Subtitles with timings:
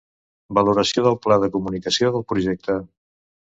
[0.57, 2.81] Valoració del pla de comunicació del projecte.